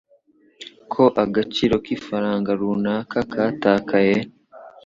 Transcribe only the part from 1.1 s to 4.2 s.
agaciro k'ifaranga runaka katakaye